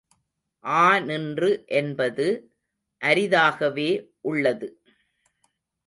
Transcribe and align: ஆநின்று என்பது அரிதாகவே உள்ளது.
ஆநின்று 0.65 1.49
என்பது 1.73 2.27
அரிதாகவே 3.01 3.89
உள்ளது. 4.21 4.69